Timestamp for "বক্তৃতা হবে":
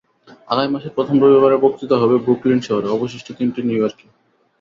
1.57-2.15